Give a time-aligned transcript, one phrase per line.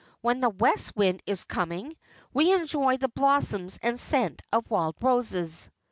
[0.21, 1.95] When the west wind is coming,
[2.33, 5.69] we enjoy the blossoms and scent of wild roses."